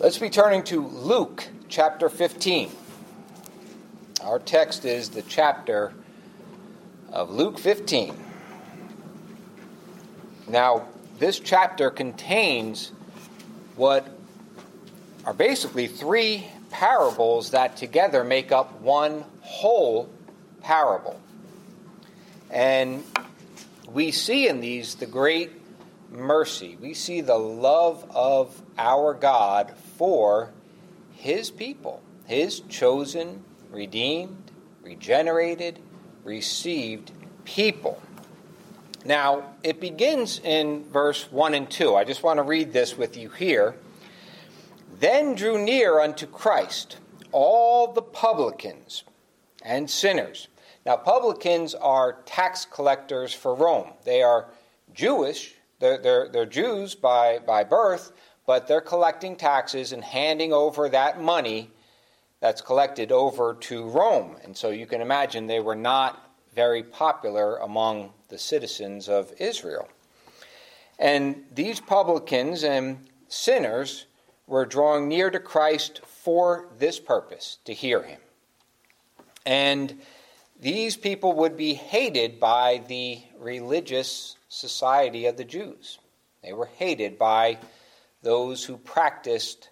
[0.00, 2.70] Let's be turning to Luke chapter 15.
[4.24, 5.92] Our text is the chapter
[7.12, 8.16] of Luke 15.
[10.48, 10.86] Now,
[11.18, 12.92] this chapter contains
[13.76, 14.08] what
[15.26, 20.08] are basically three parables that together make up one whole
[20.62, 21.20] parable.
[22.50, 23.04] And
[23.86, 25.59] we see in these the great
[26.10, 26.76] mercy.
[26.80, 30.52] We see the love of our God for
[31.12, 34.50] his people, his chosen, redeemed,
[34.82, 35.78] regenerated,
[36.24, 37.12] received
[37.44, 38.00] people.
[39.04, 41.94] Now, it begins in verse 1 and 2.
[41.94, 43.76] I just want to read this with you here.
[44.98, 46.98] Then drew near unto Christ
[47.32, 49.04] all the publicans
[49.62, 50.48] and sinners.
[50.84, 53.92] Now, publicans are tax collectors for Rome.
[54.04, 54.46] They are
[54.92, 58.12] Jewish, they're, they're, they're Jews by, by birth,
[58.46, 61.70] but they're collecting taxes and handing over that money
[62.40, 64.36] that's collected over to Rome.
[64.44, 69.88] And so you can imagine they were not very popular among the citizens of Israel.
[70.98, 74.06] And these publicans and sinners
[74.46, 78.20] were drawing near to Christ for this purpose, to hear him.
[79.46, 80.00] And
[80.60, 85.98] these people would be hated by the religious society of the Jews.
[86.42, 87.58] They were hated by
[88.22, 89.70] those who practiced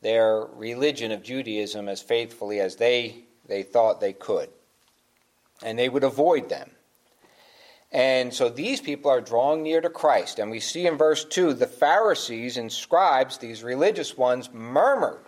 [0.00, 4.48] their religion of Judaism as faithfully as they, they thought they could.
[5.62, 6.70] And they would avoid them.
[7.92, 10.40] And so these people are drawing near to Christ.
[10.40, 15.24] And we see in verse 2 the Pharisees and scribes, these religious ones, murmured,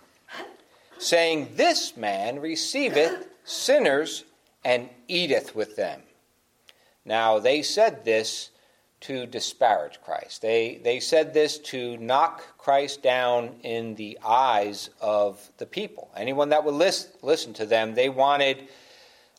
[0.97, 4.25] saying, This man receiveth sinners
[4.67, 6.01] and eateth with them.
[7.05, 8.49] Now, they said this
[8.99, 10.41] to disparage Christ.
[10.41, 16.11] They, they said this to knock Christ down in the eyes of the people.
[16.17, 18.67] Anyone that would list, listen to them, they wanted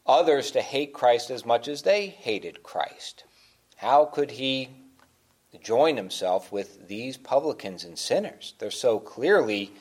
[0.07, 3.25] others to hate Christ as much as they hated Christ.
[3.77, 4.71] How could he
[5.63, 8.55] join himself with these publicans and sinners?
[8.59, 9.73] They're so clearly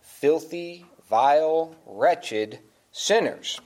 [0.00, 2.60] filthy, vile, wretched
[2.92, 3.60] sinners.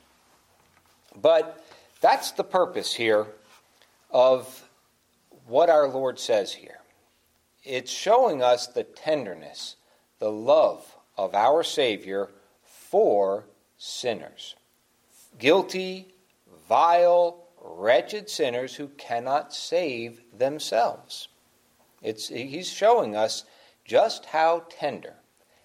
[1.17, 1.65] But
[2.01, 3.27] that's the purpose here
[4.11, 4.69] of
[5.47, 6.79] what our Lord says here.
[7.65, 9.77] It's showing us the tenderness,
[10.19, 12.31] the love of our Savior
[12.63, 13.45] for
[13.77, 14.55] sinners.
[15.39, 16.09] Guilty,
[16.69, 21.29] vile, wretched sinners who cannot save themselves.
[22.03, 23.45] It's, he's showing us
[23.85, 25.15] just how tender,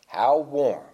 [0.08, 0.86] how warm,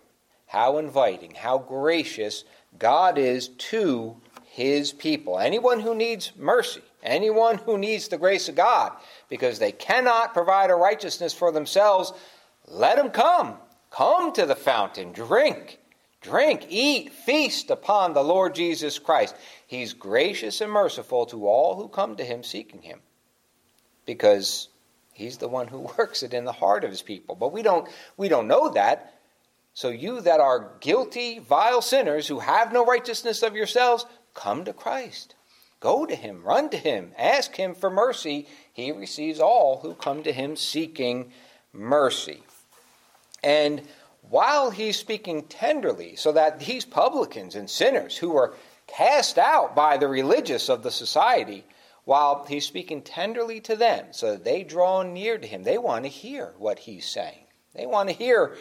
[0.47, 2.43] how inviting, how gracious
[2.77, 4.17] God is to
[4.59, 5.39] his people.
[5.39, 8.91] Anyone who needs mercy, anyone who needs the grace of God,
[9.29, 12.11] because they cannot provide a righteousness for themselves,
[12.67, 13.55] let them come.
[13.89, 15.79] Come to the fountain, drink,
[16.19, 19.33] drink, eat, feast upon the Lord Jesus Christ.
[19.65, 22.99] He's gracious and merciful to all who come to him seeking him,
[24.05, 24.67] because
[25.13, 27.35] he's the one who works it in the heart of his people.
[27.35, 27.87] But we don't,
[28.17, 29.13] we don't know that.
[29.73, 34.05] So, you that are guilty, vile sinners who have no righteousness of yourselves,
[34.39, 35.35] come to Christ.
[35.81, 38.47] Go to him, run to him, ask him for mercy.
[38.73, 41.31] He receives all who come to him seeking
[41.73, 42.43] mercy.
[43.43, 43.81] And
[44.29, 48.55] while he's speaking tenderly, so that these publicans and sinners who are
[48.87, 51.63] cast out by the religious of the society,
[52.03, 56.05] while he's speaking tenderly to them, so that they draw near to him, they want
[56.05, 57.45] to hear what he's saying.
[57.73, 58.57] They want to hear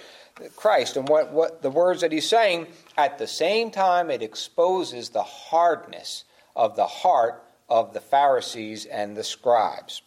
[0.57, 2.69] Christ and what, what the words that he's saying.
[2.97, 9.17] At the same time, it exposes the hardness of the heart of the Pharisees and
[9.17, 10.03] the scribes.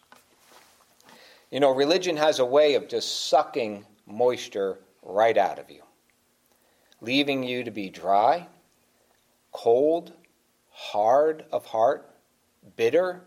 [1.50, 5.82] You know, religion has a way of just sucking moisture right out of you,
[7.00, 8.46] leaving you to be dry,
[9.52, 10.12] cold,
[10.70, 12.08] hard of heart,
[12.76, 13.22] bitter,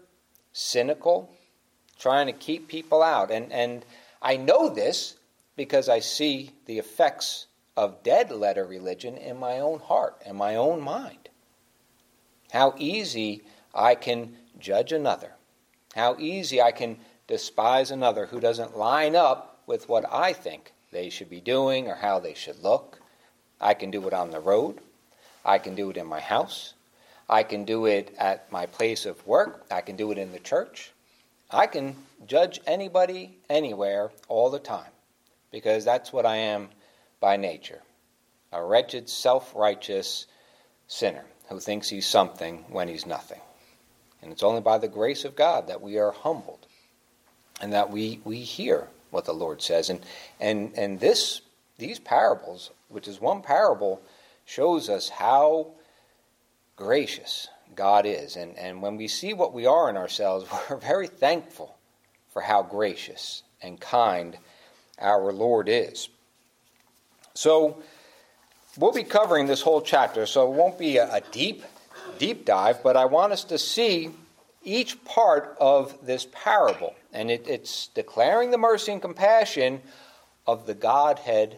[0.53, 1.29] cynical,
[1.99, 3.29] trying to keep people out.
[3.31, 3.85] And, and
[4.21, 5.14] I know this
[5.55, 7.47] because I see the effects
[7.77, 11.29] of dead letter religion in my own heart and my own mind.
[12.51, 13.43] How easy
[13.73, 15.33] I can judge another.
[15.95, 16.97] How easy I can
[17.27, 21.95] despise another who doesn't line up with what I think they should be doing or
[21.95, 22.99] how they should look.
[23.59, 24.79] I can do it on the road.
[25.43, 26.73] I can do it in my house.
[27.27, 29.65] I can do it at my place of work.
[29.71, 30.91] I can do it in the church.
[31.49, 31.95] I can
[32.27, 34.91] judge anybody, anywhere, all the time,
[35.55, 36.67] because that's what I am
[37.21, 37.81] by nature
[38.51, 40.27] a wretched, self righteous
[40.89, 43.39] sinner who thinks he's something when he's nothing.
[44.21, 46.67] And it's only by the grace of God that we are humbled
[47.61, 49.89] and that we, we hear what the Lord says.
[49.89, 50.01] And,
[50.41, 51.39] and, and this
[51.77, 54.01] these parables, which is one parable,
[54.43, 55.67] shows us how
[56.75, 57.47] gracious
[57.77, 58.35] God is.
[58.35, 61.77] And, and when we see what we are in ourselves, we're very thankful
[62.33, 64.37] for how gracious and kind
[64.99, 66.09] our Lord is.
[67.33, 67.81] So,
[68.77, 71.63] we'll be covering this whole chapter, so it won't be a, deep,
[72.17, 74.11] deep dive, but I want us to see
[74.63, 76.95] each part of this parable.
[77.13, 79.81] And it, it's declaring the mercy and compassion
[80.47, 81.57] of the Godhead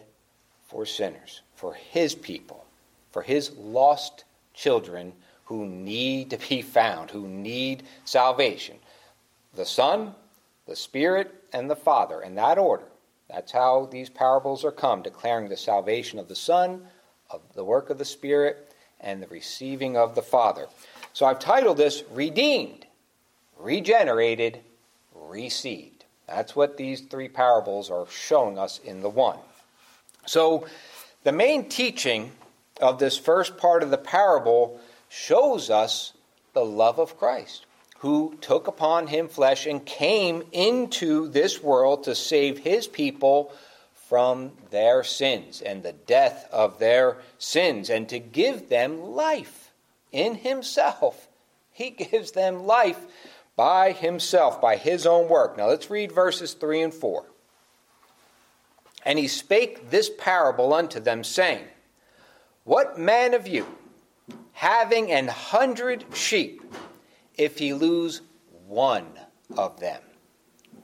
[0.68, 2.64] for sinners, for his people,
[3.10, 4.24] for his lost
[4.54, 5.12] children
[5.46, 8.76] who need to be found, who need salvation.
[9.54, 10.14] The Son,
[10.66, 12.84] the Spirit, and the Father, in that order.
[13.28, 16.86] That's how these parables are come, declaring the salvation of the Son,
[17.30, 20.66] of the work of the Spirit, and the receiving of the Father.
[21.12, 22.86] So I've titled this Redeemed,
[23.58, 24.60] Regenerated,
[25.14, 26.04] Received.
[26.26, 29.38] That's what these three parables are showing us in the one.
[30.26, 30.66] So
[31.24, 32.32] the main teaching
[32.80, 36.12] of this first part of the parable shows us
[36.52, 37.66] the love of Christ,
[37.98, 43.52] who took upon him flesh and came into this world to save his people
[44.08, 49.72] from their sins and the death of their sins and to give them life
[50.12, 51.28] in himself.
[51.72, 53.00] He gives them life
[53.56, 55.58] by himself, by his own work.
[55.58, 57.26] Now let's read verses 3 and 4.
[59.04, 61.64] And he spake this parable unto them, saying,
[62.64, 63.66] What man of you,
[64.52, 66.62] having an hundred sheep,
[67.38, 68.20] if he lose
[68.66, 69.06] one
[69.56, 70.02] of them.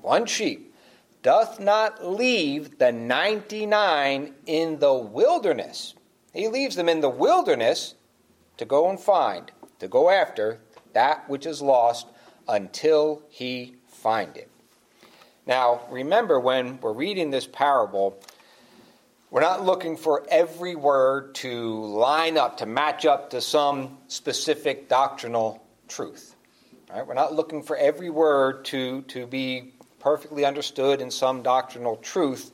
[0.01, 0.75] One sheep
[1.23, 5.95] doth not leave the 99 in the wilderness.
[6.33, 7.95] He leaves them in the wilderness
[8.57, 10.61] to go and find, to go after
[10.93, 12.07] that which is lost
[12.49, 14.51] until he find it.
[15.47, 18.19] Now, remember when we're reading this parable,
[19.31, 24.89] we're not looking for every word to line up, to match up to some specific
[24.89, 26.37] doctrinal truth.
[26.95, 27.05] Right?
[27.05, 32.53] We're not looking for every word to, to be perfectly understood in some doctrinal truth.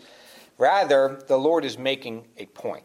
[0.57, 2.85] Rather, the Lord is making a point.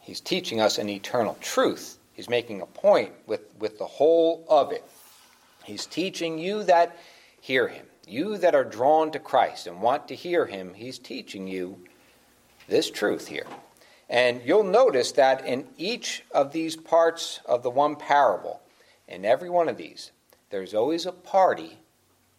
[0.00, 1.98] He's teaching us an eternal truth.
[2.14, 4.82] He's making a point with, with the whole of it.
[5.62, 6.96] He's teaching you that
[7.38, 7.84] hear him.
[8.06, 11.84] You that are drawn to Christ and want to hear him, he's teaching you
[12.66, 13.46] this truth here.
[14.08, 18.62] And you'll notice that in each of these parts of the one parable,
[19.06, 20.12] in every one of these,
[20.56, 21.76] there's always a party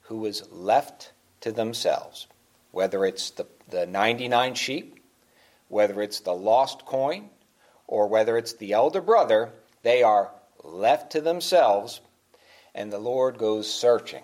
[0.02, 2.26] who is left to themselves.
[2.72, 5.00] Whether it's the, the 99 sheep,
[5.68, 7.30] whether it's the lost coin,
[7.86, 9.52] or whether it's the elder brother,
[9.84, 10.32] they are
[10.64, 12.02] left to themselves,
[12.74, 14.24] and the Lord goes searching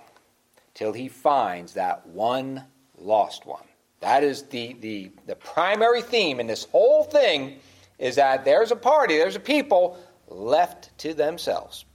[0.73, 2.63] till he finds that one
[2.97, 3.67] lost one.
[3.99, 7.59] That is the, the, the primary theme in this whole thing
[7.99, 11.85] is that there's a party, there's a people left to themselves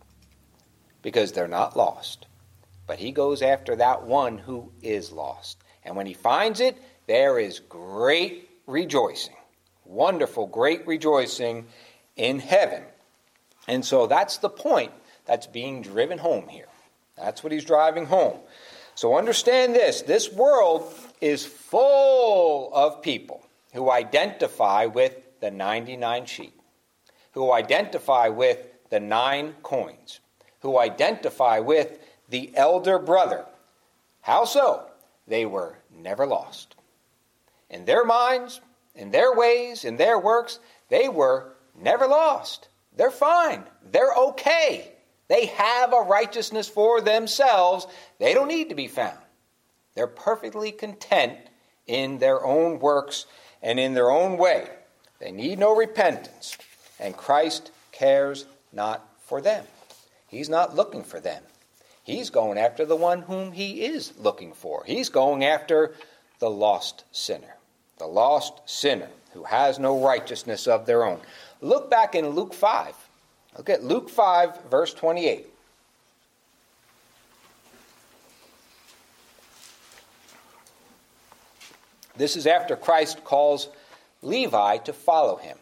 [1.02, 2.26] because they're not lost.
[2.86, 5.58] But he goes after that one who is lost.
[5.84, 9.36] And when he finds it, there is great rejoicing.
[9.84, 11.66] Wonderful, great rejoicing
[12.16, 12.82] in heaven.
[13.66, 14.92] And so that's the point
[15.26, 16.68] that's being driven home here.
[17.16, 18.38] That's what he's driving home.
[18.94, 26.60] So understand this this world is full of people who identify with the 99 sheep,
[27.32, 28.58] who identify with
[28.90, 30.20] the nine coins,
[30.60, 31.98] who identify with
[32.28, 33.44] the elder brother.
[34.20, 34.86] How so?
[35.26, 36.74] They were never lost.
[37.70, 38.60] In their minds,
[38.94, 42.68] in their ways, in their works, they were never lost.
[42.96, 43.64] They're fine.
[43.90, 44.92] They're okay.
[45.28, 47.86] They have a righteousness for themselves.
[48.18, 49.18] They don't need to be found.
[49.94, 51.36] They're perfectly content
[51.86, 53.26] in their own works
[53.62, 54.68] and in their own way.
[55.20, 56.56] They need no repentance,
[57.00, 59.64] and Christ cares not for them.
[60.28, 61.42] He's not looking for them.
[62.02, 64.82] He's going after the one whom he is looking for.
[64.86, 65.94] He's going after
[66.38, 67.56] the lost sinner,
[67.98, 71.20] the lost sinner who has no righteousness of their own.
[71.60, 72.94] Look back in Luke 5.
[73.56, 75.46] Look at Luke 5, verse 28.
[82.16, 83.68] This is after Christ calls
[84.22, 85.56] Levi to follow him.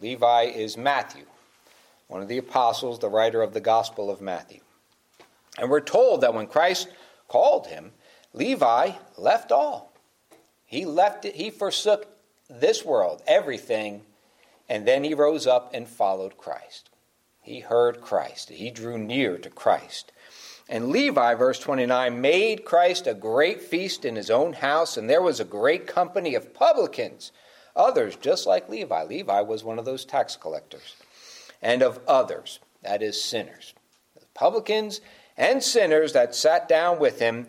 [0.00, 1.24] Levi is Matthew,
[2.08, 4.60] one of the apostles, the writer of the Gospel of Matthew.
[5.58, 6.88] And we're told that when Christ
[7.28, 7.92] called him,
[8.32, 9.92] Levi left all.
[10.64, 12.06] He left it, he forsook
[12.48, 14.02] this world, everything,
[14.68, 16.90] and then he rose up and followed Christ.
[17.40, 18.50] He heard Christ.
[18.50, 20.12] He drew near to Christ.
[20.68, 25.22] And Levi, verse 29, made Christ a great feast in his own house, and there
[25.22, 27.30] was a great company of publicans,
[27.76, 29.04] others, just like Levi.
[29.04, 30.96] Levi was one of those tax collectors.
[31.62, 33.74] And of others, that is, sinners.
[34.34, 35.00] Publicans
[35.36, 37.46] and sinners that sat down with him,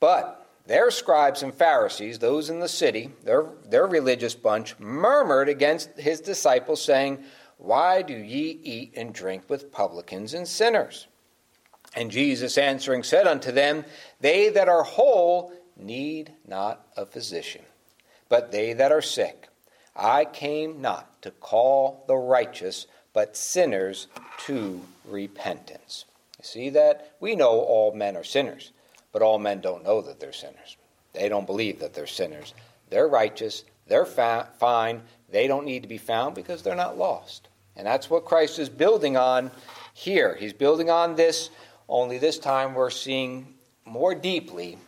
[0.00, 5.98] but their scribes and Pharisees, those in the city, their, their religious bunch, murmured against
[5.98, 7.24] his disciples, saying,
[7.56, 11.06] Why do ye eat and drink with publicans and sinners?
[11.94, 13.84] And Jesus answering said unto them,
[14.20, 17.62] They that are whole need not a physician,
[18.28, 19.48] but they that are sick.
[19.96, 24.06] I came not to call the righteous, but sinners
[24.46, 26.04] to repentance.
[26.38, 27.16] You see that?
[27.20, 28.72] We know all men are sinners,
[29.12, 30.76] but all men don't know that they're sinners.
[31.12, 32.54] They don't believe that they're sinners.
[32.90, 37.48] They're righteous, they're fa- fine, they don't need to be found because they're not lost.
[37.76, 39.50] And that's what Christ is building on
[39.94, 40.36] here.
[40.36, 41.50] He's building on this,
[41.88, 44.78] only this time we're seeing more deeply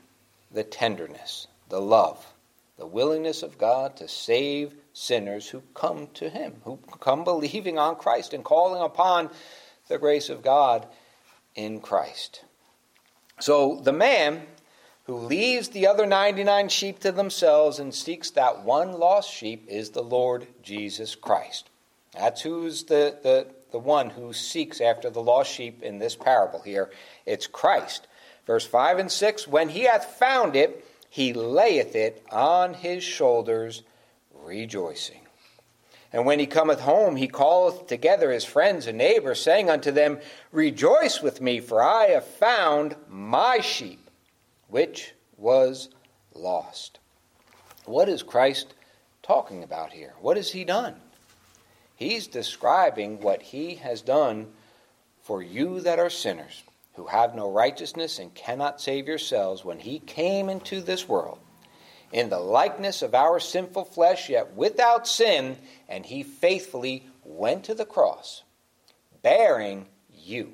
[0.51, 2.25] the tenderness, the love,
[2.79, 7.97] the willingness of God to save sinners who come to Him, who come believing on
[7.97, 9.31] Christ and calling upon
[9.89, 10.87] the grace of God
[11.55, 12.45] in Christ.
[13.41, 14.43] So the man
[15.05, 19.91] who leaves the other 99 sheep to themselves and seeks that one lost sheep is
[19.91, 21.69] the Lord Jesus Christ.
[22.13, 26.61] That's who's the, the, the one who seeks after the lost sheep in this parable
[26.61, 26.91] here.
[27.27, 28.07] It's Christ.
[28.47, 33.83] Verse 5 and 6 When he hath found it, he layeth it on his shoulders,
[34.51, 35.21] rejoicing.
[36.13, 40.19] And when he cometh home, he calleth together his friends and neighbors, saying unto them,
[40.51, 44.11] Rejoice with me, for I have found my sheep,
[44.67, 45.89] which was
[46.35, 46.99] lost.
[47.85, 48.75] What is Christ
[49.23, 50.15] talking about here?
[50.21, 50.97] What has he done?
[51.95, 54.49] He's describing what he has done
[55.23, 56.65] for you that are sinners,
[56.95, 61.39] who have no righteousness and cannot save yourselves, when he came into this world
[62.13, 65.57] in the likeness of our sinful flesh, yet without sin,
[65.89, 68.43] and he faithfully went to the cross,
[69.23, 70.53] bearing you,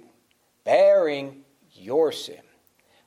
[0.64, 2.40] bearing your sin,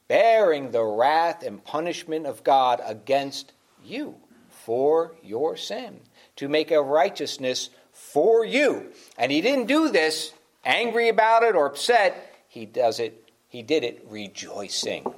[0.08, 3.54] bearing the wrath and punishment of God against
[3.84, 4.16] you
[4.50, 6.00] for your sin,
[6.36, 8.92] to make a righteousness for you.
[9.18, 12.34] And he didn't do this angry about it or upset.
[12.48, 15.14] He does it, he did it rejoicing.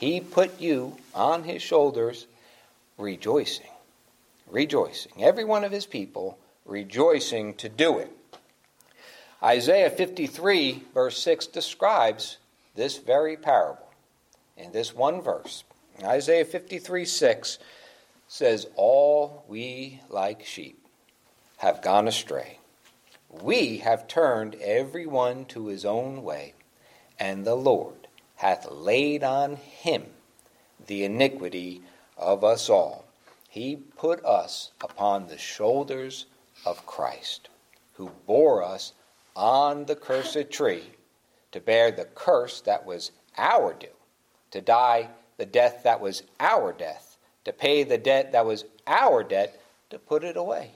[0.00, 2.26] He put you on his shoulders
[2.96, 3.66] rejoicing.
[4.50, 5.12] Rejoicing.
[5.22, 8.10] Every one of his people rejoicing to do it.
[9.42, 12.38] Isaiah 53, verse 6, describes
[12.74, 13.90] this very parable
[14.56, 15.64] in this one verse.
[16.02, 17.58] Isaiah 53, 6
[18.26, 20.82] says, All we like sheep
[21.58, 22.56] have gone astray.
[23.28, 26.54] We have turned every one to his own way,
[27.18, 27.99] and the Lord
[28.40, 30.02] hath laid on him
[30.86, 31.82] the iniquity
[32.16, 33.04] of us all.
[33.50, 36.24] He put us upon the shoulders
[36.64, 37.50] of Christ,
[37.94, 38.94] who bore us
[39.36, 40.84] on the cursed tree
[41.52, 43.88] to bear the curse that was our due,
[44.52, 49.22] to die the death that was our death, to pay the debt that was our
[49.22, 50.70] debt, to put it away.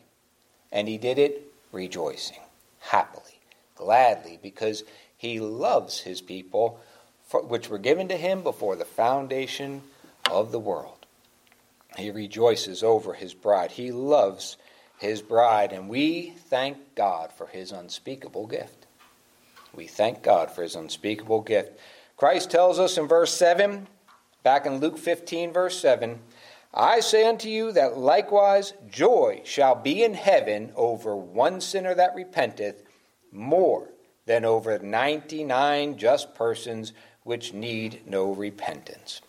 [0.71, 2.42] And he did it rejoicing,
[2.80, 3.40] happily,
[3.75, 4.85] gladly, because
[5.16, 6.78] he loves his people,
[7.26, 9.83] for, which were given to him before the foundation
[10.31, 11.07] of the world.
[11.97, 13.73] He rejoices over his bride.
[13.73, 14.57] He loves
[14.99, 18.87] his bride, and we thank God for his unspeakable gift.
[19.75, 21.78] We thank God for his unspeakable gift.
[22.16, 23.88] Christ tells us in verse 7,
[24.43, 26.21] back in Luke 15, verse 7,
[26.73, 32.14] I say unto you that likewise joy shall be in heaven over one sinner that
[32.14, 32.83] repenteth
[33.31, 33.90] more
[34.26, 36.93] than over 99 just persons
[37.25, 39.21] which need no repentance.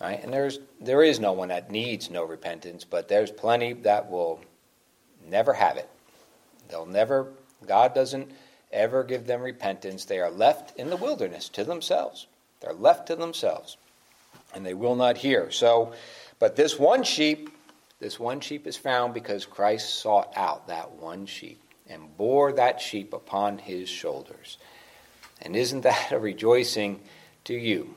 [0.00, 0.22] Right?
[0.22, 4.40] And there's there is no one that needs no repentance, but there's plenty that will
[5.28, 5.88] never have it.
[6.68, 7.32] They'll never
[7.66, 8.30] God doesn't
[8.72, 10.04] ever give them repentance.
[10.04, 12.26] They are left in the wilderness to themselves.
[12.60, 13.76] They're left to themselves.
[14.54, 15.50] And they will not hear.
[15.50, 15.92] So
[16.38, 17.50] but this one sheep,
[17.98, 22.80] this one sheep is found because Christ sought out that one sheep and bore that
[22.80, 24.58] sheep upon his shoulders.
[25.40, 27.00] And isn't that a rejoicing
[27.44, 27.94] to you?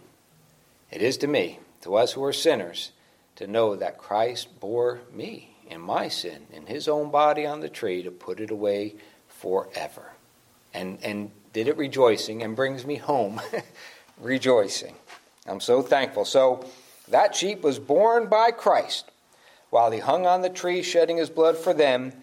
[0.91, 2.91] It is to me to us who are sinners,
[3.36, 7.69] to know that Christ bore me in my sin in his own body on the
[7.69, 8.95] tree to put it away
[9.27, 10.12] forever.
[10.74, 13.41] And, and did it rejoicing and brings me home
[14.19, 14.95] rejoicing.
[15.48, 16.25] I'm so thankful.
[16.25, 16.65] So
[17.07, 19.10] that sheep was borne by Christ
[19.69, 22.13] while he hung on the tree shedding his blood for them,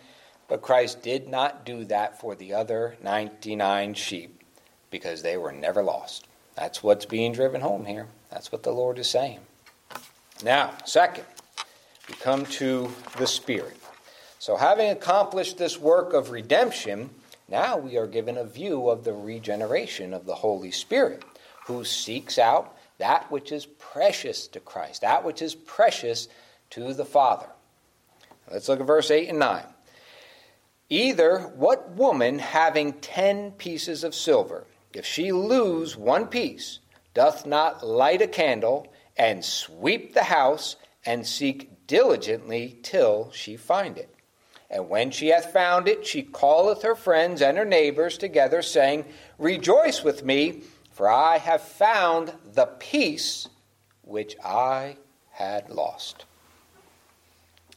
[0.47, 4.38] but Christ did not do that for the other 99 sheep
[4.91, 6.27] because they were never lost.
[6.57, 8.09] That's what's being driven home here.
[8.31, 9.41] That's what the Lord is saying.
[10.43, 11.25] Now, second,
[12.09, 13.77] we come to the Spirit.
[14.39, 17.11] So, having accomplished this work of redemption,
[17.49, 21.25] now we are given a view of the regeneration of the Holy Spirit,
[21.67, 26.29] who seeks out that which is precious to Christ, that which is precious
[26.71, 27.47] to the Father.
[28.51, 29.65] Let's look at verse 8 and 9.
[30.91, 36.81] Either what woman having ten pieces of silver, if she lose one piece,
[37.15, 43.99] doth not light a candle and sweep the house and seek diligently till she find
[43.99, 44.15] it?
[44.71, 49.07] And when she hath found it, she calleth her friends and her neighbors together, saying,
[49.39, 53.49] Rejoice with me, for I have found the piece
[54.03, 54.97] which I
[55.31, 56.25] had lost.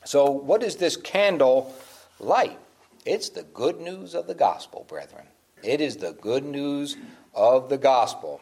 [0.03, 1.73] So, what is this candle
[2.19, 2.57] light?
[3.05, 5.27] It's the good news of the gospel, brethren.
[5.63, 6.97] It is the good news
[7.33, 8.41] of the gospel.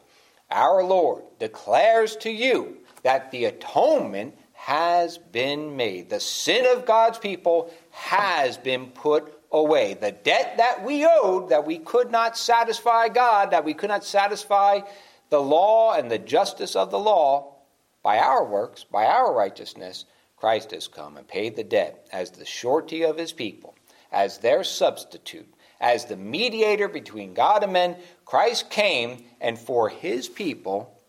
[0.49, 6.09] Our Lord declares to you that the atonement has been made.
[6.09, 9.93] The sin of God's people has been put away.
[9.93, 14.03] The debt that we owed, that we could not satisfy God, that we could not
[14.03, 14.81] satisfy
[15.29, 17.55] the law and the justice of the law
[18.03, 20.05] by our works, by our righteousness,
[20.37, 23.75] Christ has come and paid the debt as the surety of his people
[24.11, 27.95] as their substitute, as the mediator between God and men.
[28.25, 30.99] Christ came, and for his people,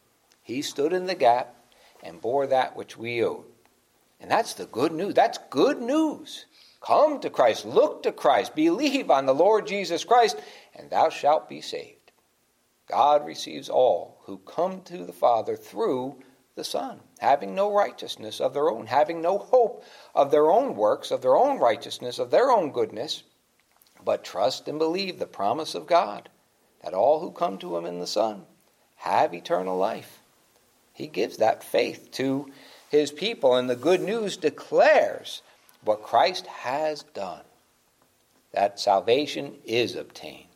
[0.43, 1.55] he stood in the gap
[2.03, 3.45] and bore that which we owed.
[4.21, 5.15] And that's the good news.
[5.15, 6.47] That's good news.
[6.81, 10.39] Come to Christ, look to Christ, believe on the Lord Jesus Christ,
[10.75, 12.13] and thou shalt be saved.
[12.89, 16.17] God receives all who come to the Father through
[16.57, 19.85] the Son, having no righteousness of their own, having no hope
[20.15, 23.23] of their own works, of their own righteousness, of their own goodness,
[24.05, 26.29] but trust and believe the promise of God
[26.83, 28.45] that all who come to Him in the Son
[28.97, 30.21] have eternal life.
[30.93, 32.51] He gives that faith to
[32.89, 35.43] His people, and the good news declares
[35.85, 37.43] what Christ has done
[38.53, 40.47] that salvation is obtained.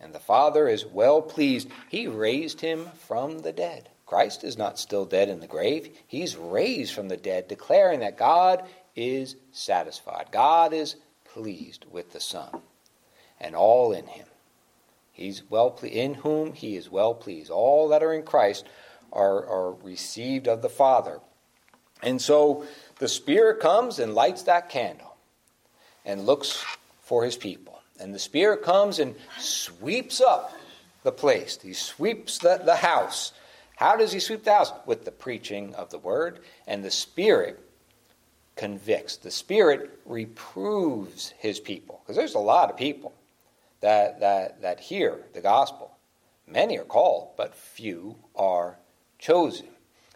[0.00, 1.68] And the Father is well pleased.
[1.88, 3.88] He raised him from the dead.
[4.04, 5.98] Christ is not still dead in the grave.
[6.06, 8.62] He's raised from the dead, declaring that God
[8.94, 10.28] is satisfied.
[10.30, 10.96] God is
[11.36, 12.62] pleased with the Son
[13.38, 14.26] and all in him.
[15.12, 17.50] He's well ple- in whom he is well pleased.
[17.50, 18.66] All that are in Christ
[19.12, 21.20] are, are received of the Father.
[22.02, 22.64] And so
[22.98, 25.16] the Spirit comes and lights that candle
[26.06, 26.64] and looks
[27.02, 27.80] for his people.
[28.00, 30.54] And the Spirit comes and sweeps up
[31.02, 31.58] the place.
[31.62, 33.32] He sweeps the, the house
[33.76, 34.72] how does he sweep the house?
[34.86, 37.60] With the preaching of the word, and the Spirit
[38.56, 39.16] convicts.
[39.16, 42.00] The Spirit reproves his people.
[42.02, 43.14] Because there's a lot of people
[43.80, 45.92] that, that, that hear the gospel.
[46.46, 48.78] Many are called, but few are
[49.18, 49.66] chosen.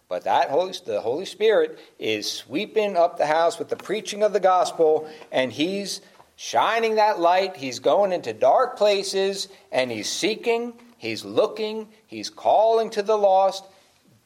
[0.08, 4.32] But that Holy, the Holy Spirit is sweeping up the house with the preaching of
[4.32, 6.00] the gospel, and he's
[6.34, 7.56] shining that light.
[7.56, 13.64] He's going into dark places, and he's seeking He's looking, he's calling to the lost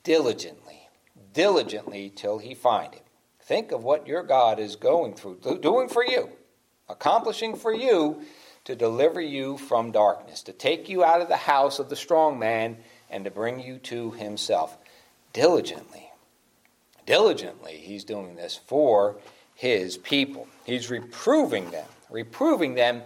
[0.02, 0.88] diligently,
[1.32, 3.03] diligently till he find it.
[3.44, 6.30] Think of what your God is going through, doing for you,
[6.88, 8.22] accomplishing for you
[8.64, 12.38] to deliver you from darkness, to take you out of the house of the strong
[12.38, 12.78] man
[13.10, 14.78] and to bring you to himself.
[15.34, 16.10] Diligently.
[17.04, 19.16] Diligently, he's doing this for
[19.54, 20.48] his people.
[20.64, 23.02] He's reproving them, reproving them,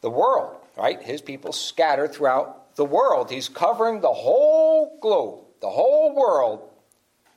[0.00, 1.02] the world, right?
[1.02, 3.30] His people scattered throughout the world.
[3.30, 6.70] He's covering the whole globe, the whole world,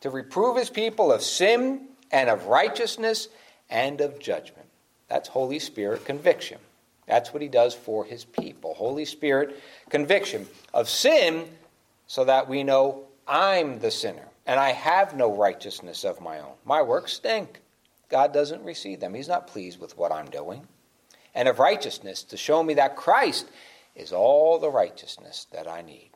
[0.02, 3.28] to reprove his people of sin and of righteousness
[3.70, 4.68] and of judgment.
[5.08, 6.60] That's Holy Spirit conviction.
[7.08, 8.74] That's what he does for his people.
[8.74, 9.58] Holy Spirit
[9.90, 11.46] conviction of sin
[12.08, 16.54] so that we know I'm the sinner and I have no righteousness of my own.
[16.66, 17.62] My works stink.
[18.10, 19.14] God doesn't receive them.
[19.14, 20.66] He's not pleased with what I'm doing.
[21.36, 23.48] And of righteousness to show me that Christ
[23.96, 26.12] is all the righteousness that I need.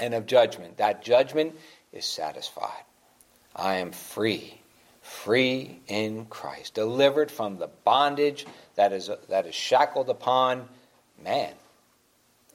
[0.00, 1.54] And of judgment, that judgment
[1.92, 2.84] is satisfied.
[3.54, 4.60] I am free,
[5.04, 10.66] free in Christ, delivered from the bondage that is, that is shackled upon
[11.22, 11.52] man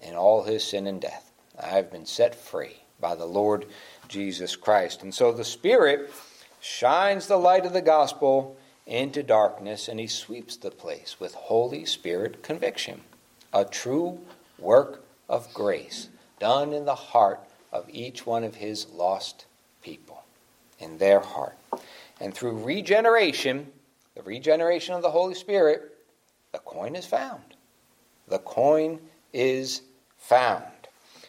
[0.01, 1.31] in all his sin and death.
[1.61, 3.67] I have been set free by the Lord
[4.07, 5.03] Jesus Christ.
[5.03, 6.11] And so the Spirit
[6.59, 8.57] shines the light of the gospel
[8.87, 13.01] into darkness and he sweeps the place with Holy Spirit conviction
[13.53, 14.19] a true
[14.57, 16.09] work of grace
[16.39, 17.39] done in the heart
[17.71, 19.45] of each one of his lost
[19.83, 20.23] people,
[20.79, 21.57] in their heart.
[22.19, 23.71] And through regeneration,
[24.15, 25.93] the regeneration of the Holy Spirit,
[26.51, 27.55] the coin is found.
[28.27, 28.99] The coin
[29.33, 29.81] is
[30.17, 30.65] found.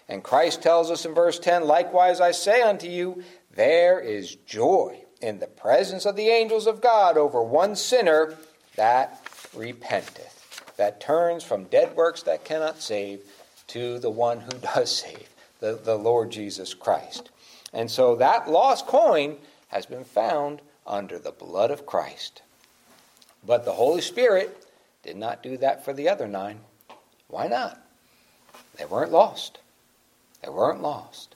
[0.08, 3.22] And Christ tells us in verse 10 Likewise I say unto you,
[3.54, 8.36] there is joy in the presence of the angels of God over one sinner
[8.76, 9.22] that
[9.54, 13.20] repenteth, that turns from dead works that cannot save
[13.68, 15.28] to the one who does save,
[15.60, 17.30] the, the Lord Jesus Christ.
[17.72, 19.36] And so that lost coin
[19.68, 22.42] has been found under the blood of Christ.
[23.46, 24.66] But the Holy Spirit
[25.02, 26.60] did not do that for the other nine.
[27.28, 27.80] Why not?
[28.76, 29.58] They weren't lost.
[30.42, 31.34] They weren't lost.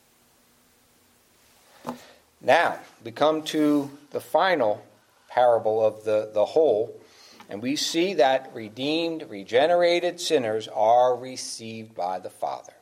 [2.40, 4.84] Now, we come to the final
[5.30, 7.00] parable of the, the whole,
[7.48, 12.72] and we see that redeemed, regenerated sinners are received by the Father.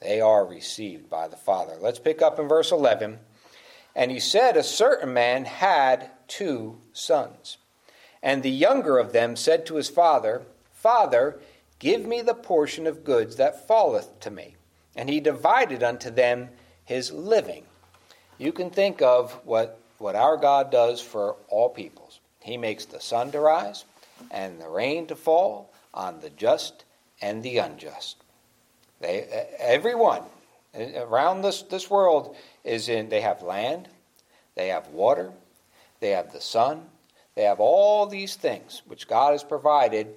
[0.00, 1.74] They are received by the Father.
[1.80, 3.18] Let's pick up in verse 11.
[3.94, 7.58] And he said, A certain man had two sons.
[8.22, 11.40] And the younger of them said to his father, Father,
[11.78, 14.56] give me the portion of goods that falleth to me.
[14.94, 16.50] And he divided unto them
[16.84, 17.64] his living.
[18.38, 22.20] You can think of what, what our God does for all peoples.
[22.40, 23.84] He makes the sun to rise
[24.30, 26.84] and the rain to fall on the just
[27.20, 28.16] and the unjust.
[29.00, 30.22] They, everyone
[30.74, 33.88] around this, this world is in, they have land,
[34.54, 35.32] they have water,
[36.00, 36.82] they have the sun,
[37.34, 40.08] they have all these things which God has provided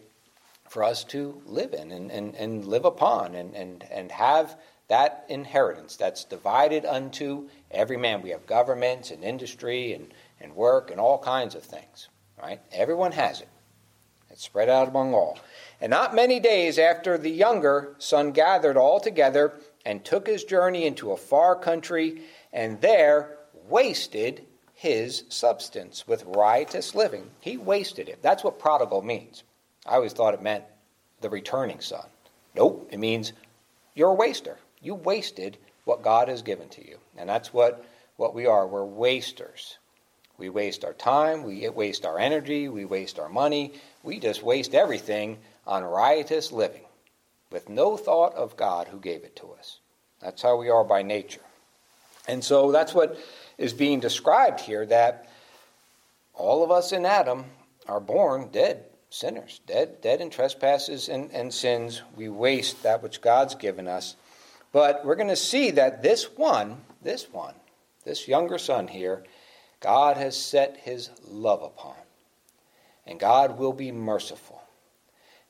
[0.69, 5.25] for us to live in and, and, and live upon and, and, and have that
[5.29, 8.21] inheritance that's divided unto every man.
[8.21, 12.09] We have governments and industry and, and work and all kinds of things.
[12.41, 12.59] Right?
[12.71, 13.47] Everyone has it.
[14.29, 15.39] It's spread out among all.
[15.79, 19.53] And not many days after the younger son gathered all together
[19.85, 22.21] and took his journey into a far country,
[22.51, 23.37] and there
[23.69, 24.43] wasted
[24.73, 27.29] his substance with riotous living.
[27.39, 28.21] He wasted it.
[28.21, 29.43] That's what prodigal means.
[29.85, 30.63] I always thought it meant
[31.21, 32.05] the returning son.
[32.55, 33.33] Nope, it means
[33.93, 34.57] you're a waster.
[34.81, 36.97] You wasted what God has given to you.
[37.17, 37.85] And that's what,
[38.17, 38.67] what we are.
[38.67, 39.77] We're wasters.
[40.37, 44.75] We waste our time, we waste our energy, we waste our money, we just waste
[44.75, 46.84] everything on riotous living
[47.51, 49.79] with no thought of God who gave it to us.
[50.21, 51.41] That's how we are by nature.
[52.27, 53.17] And so that's what
[53.57, 55.29] is being described here that
[56.33, 57.45] all of us in Adam
[57.87, 62.01] are born dead sinners, dead, dead in trespasses and, and sins.
[62.15, 64.15] We waste that which God's given us.
[64.73, 67.55] But we're going to see that this one, this one,
[68.03, 69.23] this younger son here,
[69.79, 71.95] God has set his love upon.
[73.07, 74.61] And God will be merciful.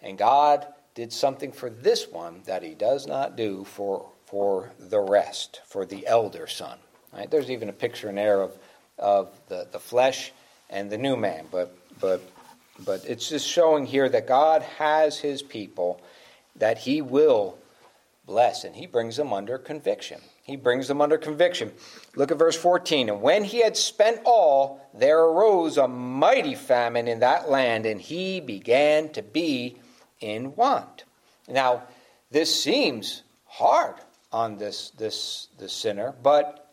[0.01, 4.99] And God did something for this one that he does not do for, for the
[4.99, 6.79] rest, for the elder son.
[7.13, 7.29] Right?
[7.29, 8.58] There's even a picture in there of,
[8.97, 10.31] of the, the flesh
[10.69, 12.21] and the new man, but, but,
[12.84, 16.01] but it's just showing here that God has his people,
[16.55, 17.58] that he will
[18.25, 20.21] bless, and he brings them under conviction.
[20.43, 21.71] He brings them under conviction.
[22.15, 23.10] Look at verse 14.
[23.10, 27.99] And when he had spent all, there arose a mighty famine in that land, and
[27.99, 29.77] he began to be
[30.25, 31.03] in want.
[31.47, 31.83] Now,
[32.31, 33.95] this seems hard
[34.31, 36.69] on this, this, this sinner, but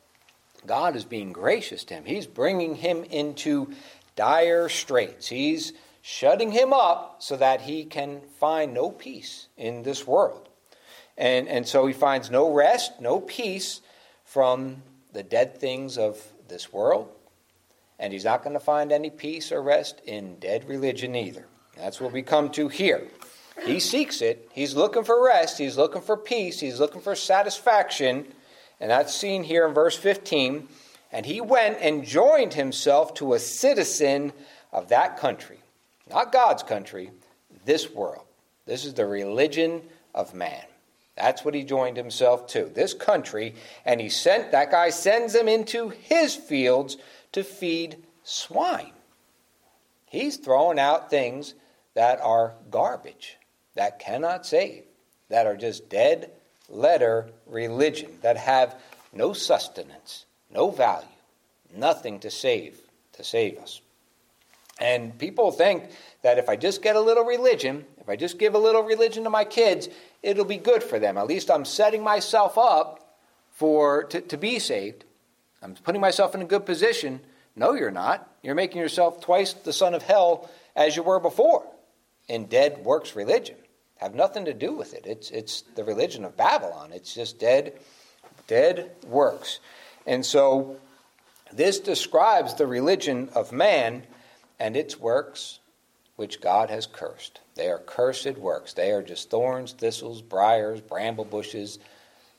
[0.67, 2.05] God is being gracious to him.
[2.05, 3.73] He's bringing him into
[4.17, 5.29] dire straits.
[5.29, 10.49] He's shutting him up so that he can find no peace in this world.
[11.17, 13.81] And, and so he finds no rest, no peace
[14.25, 17.09] from the dead things of this world.
[17.99, 21.47] And he's not going to find any peace or rest in dead religion either.
[21.77, 23.07] That's what we come to here.
[23.65, 24.49] He seeks it.
[24.53, 25.59] He's looking for rest.
[25.59, 26.61] He's looking for peace.
[26.61, 28.27] He's looking for satisfaction.
[28.81, 30.69] And that's seen here in verse 15.
[31.13, 34.33] And he went and joined himself to a citizen
[34.73, 35.59] of that country.
[36.11, 37.11] Not God's country,
[37.65, 38.25] this world.
[38.67, 39.83] This is the religion
[40.15, 40.65] of man.
[41.17, 43.55] That's what he joined himself to, this country.
[43.85, 46.97] And he sent, that guy sends him into his fields
[47.33, 48.93] to feed swine.
[50.07, 51.55] He's throwing out things
[51.95, 53.37] that are garbage,
[53.75, 54.85] that cannot save,
[55.29, 56.31] that are just dead
[56.69, 58.75] letter religion, that have
[59.13, 61.07] no sustenance, no value,
[61.75, 62.81] nothing to save,
[63.15, 63.81] to save us.
[64.79, 65.91] And people think
[66.23, 69.25] that if I just get a little religion, if I just give a little religion
[69.25, 69.89] to my kids,
[70.23, 71.17] it'll be good for them.
[71.17, 73.17] At least I'm setting myself up
[73.53, 75.05] for to, to be saved.
[75.63, 77.21] I'm putting myself in a good position.
[77.55, 78.29] No, you're not.
[78.43, 81.65] You're making yourself twice the son of hell as you were before
[82.33, 83.57] in dead works religion.
[83.97, 85.05] Have nothing to do with it.
[85.07, 86.91] It's it's the religion of Babylon.
[86.91, 87.75] It's just dead,
[88.47, 89.61] dead works.
[90.07, 90.79] And so
[91.53, 94.05] this describes the religion of man
[94.59, 95.61] and its works
[96.17, 97.41] which God has cursed.
[97.55, 98.73] They are cursed works.
[98.73, 101.79] They are just thorns, thistles, briars, bramble bushes.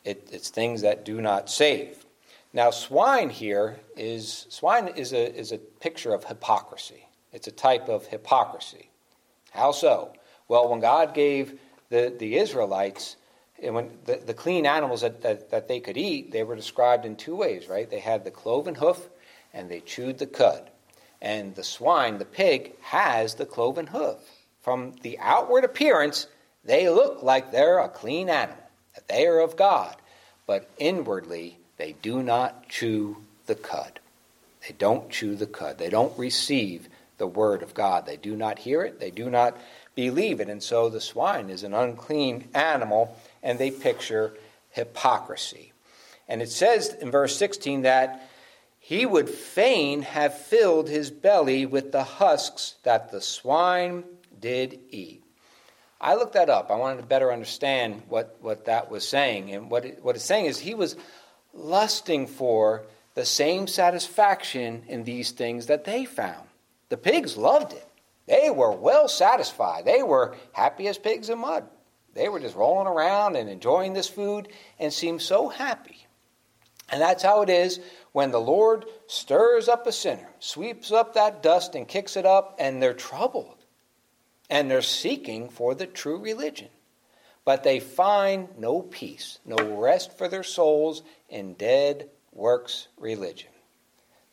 [0.04, 2.04] It, it's things that do not save.
[2.52, 7.08] Now, swine here is swine is a, is a picture of hypocrisy.
[7.32, 8.90] It's a type of hypocrisy.
[9.54, 10.14] How so?
[10.48, 13.16] Well, when God gave the, the Israelites
[13.62, 17.06] and when the, the clean animals that, that, that they could eat, they were described
[17.06, 17.90] in two ways, right?
[17.90, 19.10] They had the cloven hoof
[19.54, 20.70] and they chewed the cud.
[21.22, 24.18] And the swine, the pig, has the cloven hoof.
[24.62, 26.28] From the outward appearance,
[26.66, 28.58] they look like they're a clean animal,
[28.96, 29.96] that they are of God.
[30.46, 34.00] But inwardly, they do not chew the cud.
[34.68, 35.78] They don't chew the cud.
[35.78, 38.06] They don't receive the word of God.
[38.06, 39.00] They do not hear it.
[39.00, 39.58] They do not
[39.96, 40.50] believe it.
[40.50, 44.34] And so the swine is an unclean animal, and they picture
[44.72, 45.74] hypocrisy.
[46.28, 48.30] And it says in verse 16 that
[48.80, 54.04] he would fain have filled his belly with the husks that the swine
[54.40, 55.24] did eat.
[56.02, 56.70] I looked that up.
[56.70, 59.52] I wanted to better understand what, what that was saying.
[59.52, 60.98] And what, it, what it's saying is he was
[61.54, 62.84] lusting for
[63.16, 66.48] the same satisfaction in these things that they found.
[66.94, 67.88] The pigs loved it.
[68.28, 69.84] They were well satisfied.
[69.84, 71.68] They were happy as pigs in mud.
[72.14, 76.06] They were just rolling around and enjoying this food and seemed so happy.
[76.90, 77.80] And that's how it is
[78.12, 82.58] when the Lord stirs up a sinner, sweeps up that dust and kicks it up,
[82.60, 83.58] and they're troubled.
[84.48, 86.70] And they're seeking for the true religion.
[87.44, 93.50] But they find no peace, no rest for their souls in dead works religion.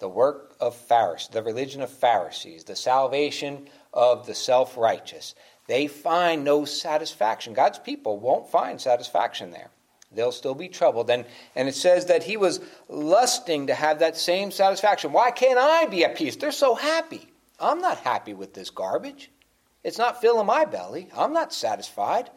[0.00, 5.34] The work of Pharisees, the religion of Pharisees, the salvation of the self righteous.
[5.66, 7.54] They find no satisfaction.
[7.54, 9.70] God's people won't find satisfaction there.
[10.12, 11.08] They'll still be troubled.
[11.10, 15.12] And, and it says that he was lusting to have that same satisfaction.
[15.12, 16.34] Why can't I be at peace?
[16.34, 17.28] They're so happy.
[17.60, 19.30] I'm not happy with this garbage.
[19.84, 21.08] It's not filling my belly.
[21.16, 22.30] I'm not satisfied.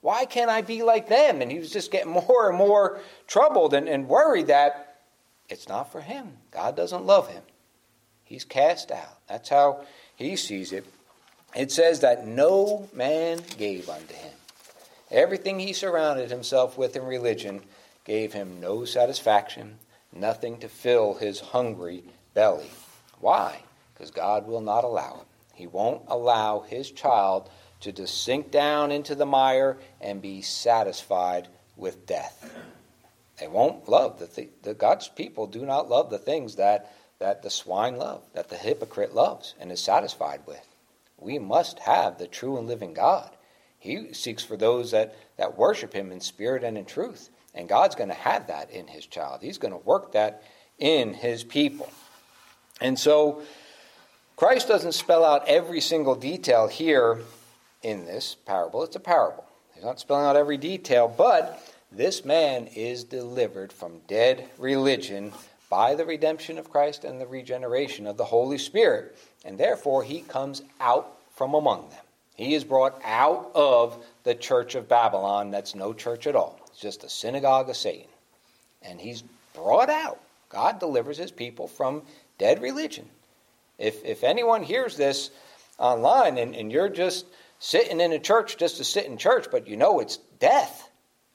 [0.00, 1.42] Why can't I be like them?
[1.42, 4.85] And he was just getting more and more troubled and, and worried that
[5.48, 6.38] it's not for him.
[6.50, 7.42] God doesn't love him.
[8.24, 9.18] He's cast out.
[9.28, 9.84] That's how
[10.16, 10.84] he sees it.
[11.54, 14.32] It says that no man gave unto him.
[15.10, 17.62] Everything he surrounded himself with in religion
[18.04, 19.78] gave him no satisfaction,
[20.12, 22.02] nothing to fill his hungry
[22.34, 22.70] belly.
[23.20, 23.62] Why?
[23.94, 25.26] Because God will not allow it.
[25.54, 27.48] He won't allow his child
[27.80, 32.52] to just sink down into the mire and be satisfied with death.
[33.38, 37.42] They won't love the, th- the God's people do not love the things that that
[37.42, 40.66] the swine love, that the hypocrite loves and is satisfied with.
[41.18, 43.30] We must have the true and living God.
[43.78, 47.30] He seeks for those that, that worship him in spirit and in truth.
[47.54, 49.40] And God's going to have that in his child.
[49.40, 50.42] He's going to work that
[50.78, 51.90] in his people.
[52.80, 53.42] And so
[54.36, 57.20] Christ doesn't spell out every single detail here
[57.82, 58.82] in this parable.
[58.82, 59.46] It's a parable.
[59.74, 65.32] He's not spelling out every detail, but this man is delivered from dead religion
[65.68, 69.16] by the redemption of Christ and the regeneration of the Holy Spirit.
[69.44, 72.00] And therefore, he comes out from among them.
[72.34, 75.50] He is brought out of the church of Babylon.
[75.50, 78.08] That's no church at all, it's just a synagogue of Satan.
[78.82, 79.22] And he's
[79.54, 80.20] brought out.
[80.48, 82.02] God delivers his people from
[82.38, 83.08] dead religion.
[83.78, 85.30] If, if anyone hears this
[85.78, 87.26] online and, and you're just
[87.58, 90.85] sitting in a church just to sit in church, but you know it's death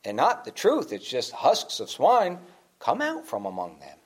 [0.03, 2.39] and not the truth, it's just husks of swine,
[2.79, 3.97] come out from among them.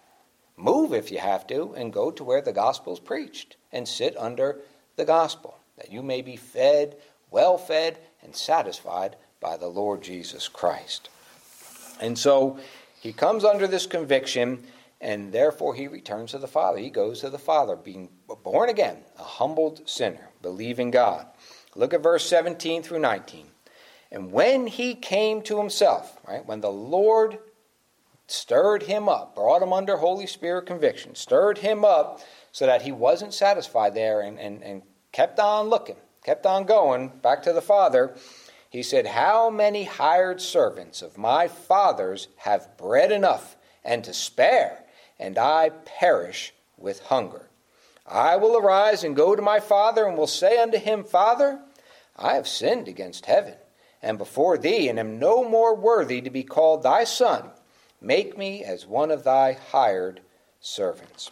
[0.58, 4.16] Move if you have to and go to where the gospel is preached and sit
[4.18, 4.62] under
[4.96, 6.96] the gospel, that you may be fed,
[7.32, 11.10] well fed, and satisfied by the Lord Jesus Christ.
[12.02, 12.60] And so
[13.00, 14.64] he comes under this conviction,
[15.02, 16.80] and therefore he returns to the Father.
[16.80, 18.10] He goes to the Father, being
[18.44, 21.28] born again, a humbled sinner, believing God.
[21.76, 23.48] Look at verse 17 through 19.
[24.12, 27.40] And when he came to himself, right, when the Lord
[28.28, 32.92] stirred him up, brought him under Holy Spirit conviction, stirred him up so that he
[32.92, 37.62] wasn't satisfied there and, and, and kept on looking, kept on going back to the
[37.62, 38.16] Father.
[38.70, 44.84] He said, How many hired servants of my father's have bread enough and to spare,
[45.20, 47.50] and I perish with hunger?
[48.08, 51.60] I will arise and go to my father, and will say unto him, Father,
[52.16, 53.56] I have sinned against heaven
[54.06, 57.50] and before thee, and am no more worthy to be called thy son.
[58.00, 60.22] Make me as one of thy hired
[60.62, 61.32] servants.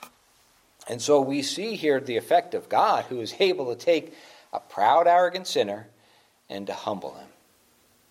[0.90, 4.16] And so we see here the effect of God who is able to take
[4.52, 5.88] a proud, arrogant sinner
[6.50, 7.28] and to humble him,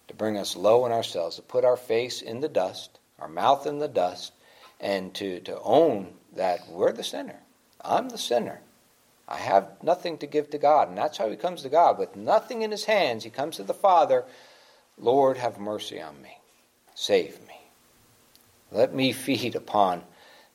[0.06, 3.66] to bring us low in ourselves, to put our face in the dust, our mouth
[3.66, 4.32] in the dust,
[4.80, 7.40] and to, to own that we're the sinner.
[7.84, 8.60] I'm the sinner.
[9.26, 10.88] I have nothing to give to God.
[10.88, 11.98] And that's how he comes to God.
[11.98, 14.24] With nothing in his hands, he comes to the Father
[14.98, 16.38] Lord, have mercy on me.
[16.94, 17.60] Save me.
[18.70, 20.02] Let me feed upon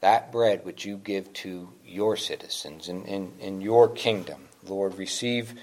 [0.02, 4.48] that bread which you give to your citizens in, in, in your kingdom.
[4.64, 5.54] Lord, receive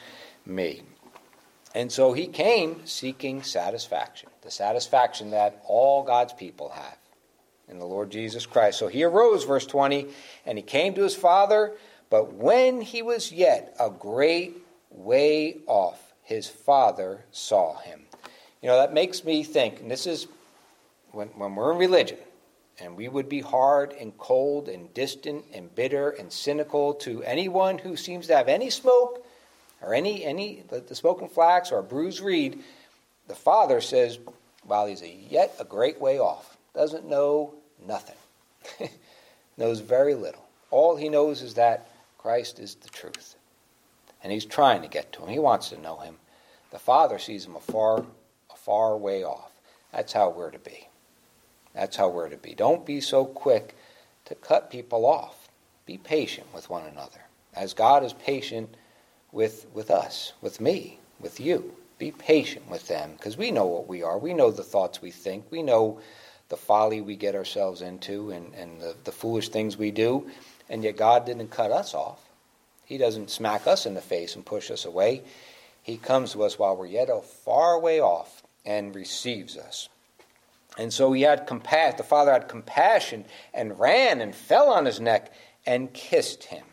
[0.45, 0.83] me.
[1.75, 6.97] And so he came seeking satisfaction, the satisfaction that all God's people have
[7.69, 8.79] in the Lord Jesus Christ.
[8.79, 10.07] So he arose, verse 20,
[10.47, 11.73] and he came to his father,
[12.11, 14.57] but when he was yet a great
[14.91, 18.04] way off, his father saw him.
[18.65, 20.27] You know, that makes me think, and this is
[21.13, 22.17] when, when we're in religion,
[22.81, 27.77] and we would be hard and cold and distant and bitter and cynical to anyone
[27.77, 29.23] who seems to have any smoke
[29.83, 32.65] or any, any the, smoking flax or a bruised reed.
[33.29, 34.19] The Father says,
[34.63, 37.53] while he's a, yet a great way off, doesn't know
[37.87, 38.17] nothing,
[39.59, 40.43] knows very little.
[40.71, 43.35] All he knows is that Christ is the truth.
[44.23, 45.29] And he's trying to get to him.
[45.29, 46.17] He wants to know him.
[46.71, 48.07] The Father sees him afar,
[48.65, 49.53] far way off.
[49.93, 50.89] That's how we're to be.
[51.75, 52.55] That's how we're to be.
[52.55, 53.77] Don't be so quick
[54.25, 55.49] to cut people off.
[55.87, 57.21] Be patient with one another.
[57.55, 58.75] As God is patient
[59.33, 61.77] with, with us, with me, with you.
[61.99, 64.19] Be patient with them because we know what we are.
[64.19, 65.45] We know the thoughts we think.
[65.51, 66.01] We know
[66.49, 70.29] the folly we get ourselves into and, and the, the foolish things we do.
[70.69, 72.21] And yet God didn't cut us off.
[72.85, 75.23] He doesn't smack us in the face and push us away.
[75.83, 79.89] He comes to us while we're yet a far way off and receives us.
[80.77, 85.01] And so he had compassion, the father had compassion and ran and fell on his
[85.01, 85.33] neck
[85.67, 86.65] and kissed him.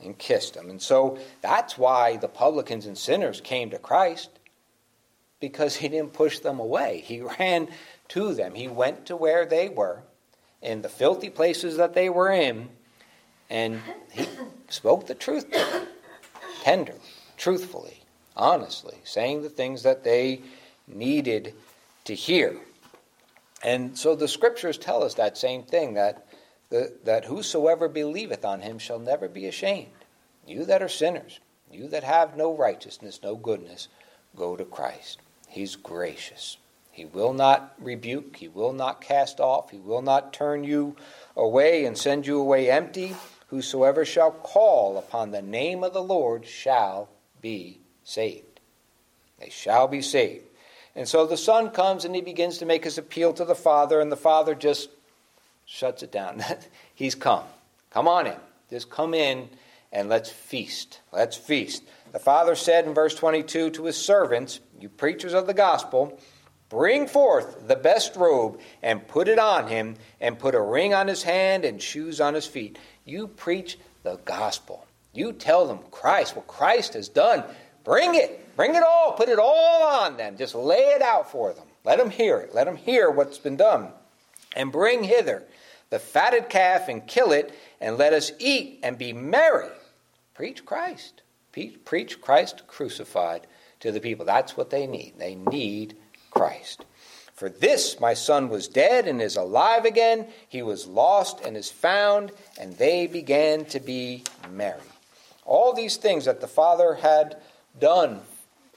[0.00, 0.68] And kissed him.
[0.68, 4.30] And so that's why the publicans and sinners came to Christ,
[5.38, 7.02] because he didn't push them away.
[7.04, 7.68] He ran
[8.08, 8.54] to them.
[8.54, 10.02] He went to where they were,
[10.60, 12.68] in the filthy places that they were in,
[13.50, 13.80] and
[14.12, 14.26] he
[14.68, 15.86] spoke the truth to them,
[16.62, 16.98] tenderly,
[17.36, 18.00] truthfully,
[18.36, 20.40] honestly, saying the things that they
[20.94, 21.54] needed
[22.04, 22.56] to hear.
[23.62, 26.26] And so the scriptures tell us that same thing that,
[26.70, 29.92] the, that whosoever believeth on him shall never be ashamed.
[30.46, 31.38] You that are sinners,
[31.70, 33.88] you that have no righteousness, no goodness,
[34.34, 35.20] go to Christ.
[35.48, 36.56] He's gracious.
[36.90, 40.96] He will not rebuke, he will not cast off, he will not turn you
[41.36, 43.14] away and send you away empty.
[43.46, 47.08] Whosoever shall call upon the name of the Lord shall
[47.40, 48.60] be saved.
[49.38, 50.44] They shall be saved.
[50.94, 54.00] And so the son comes and he begins to make his appeal to the father,
[54.00, 54.90] and the father just
[55.64, 56.44] shuts it down.
[56.94, 57.44] He's come.
[57.90, 58.36] Come on in.
[58.70, 59.48] Just come in
[59.92, 61.00] and let's feast.
[61.12, 61.82] Let's feast.
[62.12, 66.18] The father said in verse 22 to his servants, You preachers of the gospel,
[66.68, 71.08] bring forth the best robe and put it on him, and put a ring on
[71.08, 72.78] his hand and shoes on his feet.
[73.04, 74.86] You preach the gospel.
[75.12, 77.44] You tell them Christ, what Christ has done.
[77.84, 78.41] Bring it.
[78.56, 79.12] Bring it all.
[79.12, 80.36] Put it all on them.
[80.36, 81.66] Just lay it out for them.
[81.84, 82.54] Let them hear it.
[82.54, 83.88] Let them hear what's been done.
[84.54, 85.44] And bring hither
[85.90, 89.68] the fatted calf and kill it, and let us eat and be merry.
[90.34, 91.20] Preach Christ.
[91.52, 93.46] Preach Christ crucified
[93.80, 94.24] to the people.
[94.24, 95.14] That's what they need.
[95.18, 95.94] They need
[96.30, 96.86] Christ.
[97.34, 100.28] For this my son was dead and is alive again.
[100.48, 104.80] He was lost and is found, and they began to be merry.
[105.44, 107.36] All these things that the Father had
[107.78, 108.20] done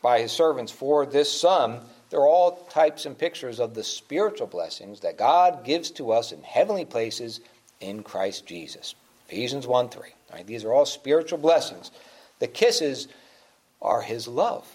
[0.05, 1.79] by his servants for this son,
[2.11, 6.43] they're all types and pictures of the spiritual blessings that God gives to us in
[6.43, 7.39] heavenly places
[7.79, 8.93] in Christ Jesus.
[9.27, 10.03] Ephesians 1 3.
[10.31, 10.45] Right?
[10.45, 11.89] These are all spiritual blessings.
[12.37, 13.07] The kisses
[13.81, 14.67] are his love.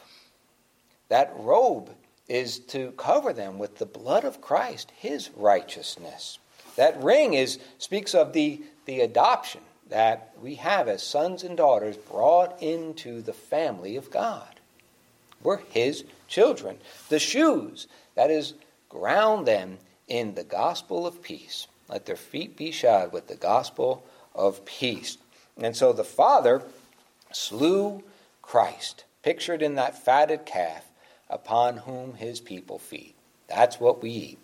[1.10, 1.90] That robe
[2.26, 6.40] is to cover them with the blood of Christ, his righteousness.
[6.74, 11.96] That ring is speaks of the, the adoption that we have as sons and daughters
[11.96, 14.59] brought into the family of God.
[15.42, 16.78] We're His children.
[17.08, 18.54] The shoes, that is,
[18.88, 21.66] ground them in the gospel of peace.
[21.88, 25.18] Let their feet be shod with the gospel of peace.
[25.56, 26.62] And so the Father
[27.32, 28.02] slew
[28.42, 30.84] Christ, pictured in that fatted calf
[31.28, 33.14] upon whom his people feed.
[33.48, 34.38] That's what we eat.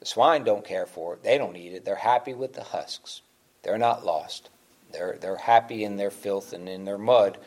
[0.00, 1.22] The swine don't care for it.
[1.22, 1.84] They don't eat it.
[1.84, 3.22] They're happy with the husks.
[3.62, 4.50] They're not lost.
[4.92, 7.38] They're, they're happy in their filth and in their mud.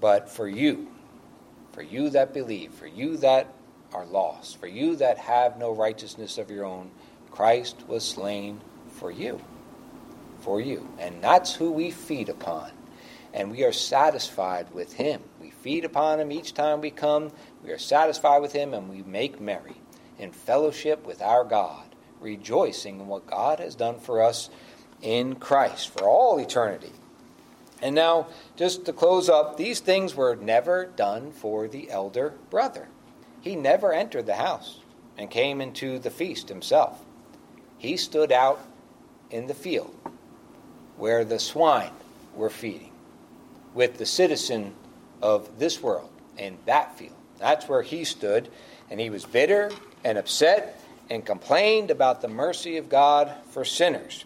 [0.00, 0.88] But for you,
[1.78, 3.54] for you that believe, for you that
[3.92, 6.90] are lost, for you that have no righteousness of your own,
[7.30, 9.40] Christ was slain for you.
[10.40, 10.88] For you.
[10.98, 12.72] And that's who we feed upon.
[13.32, 15.22] And we are satisfied with him.
[15.40, 17.30] We feed upon him each time we come.
[17.62, 19.76] We are satisfied with him and we make merry
[20.18, 21.84] in fellowship with our God,
[22.18, 24.50] rejoicing in what God has done for us
[25.00, 26.90] in Christ for all eternity.
[27.80, 28.26] And now,
[28.56, 32.88] just to close up, these things were never done for the elder brother.
[33.40, 34.80] He never entered the house
[35.16, 37.04] and came into the feast himself.
[37.78, 38.60] He stood out
[39.30, 39.94] in the field
[40.96, 41.92] where the swine
[42.34, 42.90] were feeding
[43.74, 44.74] with the citizen
[45.22, 47.14] of this world in that field.
[47.38, 48.48] That's where he stood,
[48.90, 49.70] and he was bitter
[50.04, 54.24] and upset and complained about the mercy of God for sinners.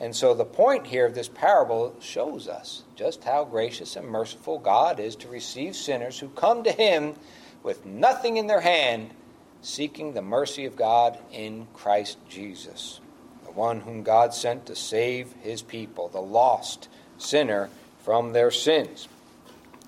[0.00, 4.58] And so the point here of this parable shows us just how gracious and merciful
[4.58, 7.14] God is to receive sinners who come to him
[7.62, 9.10] with nothing in their hand,
[9.60, 13.00] seeking the mercy of God in Christ Jesus,
[13.44, 17.68] the one whom God sent to save his people, the lost sinner,
[17.98, 19.08] from their sins.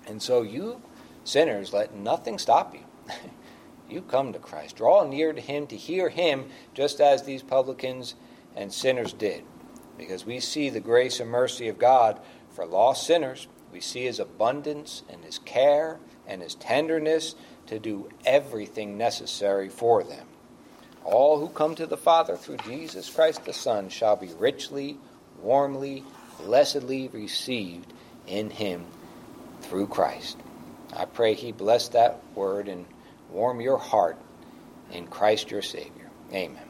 [0.09, 0.83] And so you
[1.25, 2.81] sinners, let nothing stop you.
[3.89, 4.77] you come to Christ.
[4.77, 8.15] Draw near to him to hear him, just as these publicans
[8.57, 9.45] and sinners did.
[10.01, 12.19] Because we see the grace and mercy of God
[12.53, 13.47] for lost sinners.
[13.71, 17.35] We see his abundance and his care and his tenderness
[17.67, 20.27] to do everything necessary for them.
[21.05, 24.97] All who come to the Father through Jesus Christ the Son shall be richly,
[25.43, 26.03] warmly,
[26.39, 27.93] blessedly received
[28.27, 28.87] in him
[29.61, 30.39] through Christ.
[30.97, 32.87] I pray He bless that word and
[33.31, 34.17] warm your heart
[34.93, 36.11] in Christ your Savior.
[36.33, 36.70] Amen.